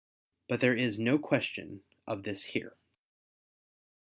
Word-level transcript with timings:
But 0.49 0.61
there 0.61 0.73
is 0.73 0.97
no 0.97 1.19
question 1.19 1.83
of 2.07 2.23
this 2.23 2.43
here. 2.43 2.75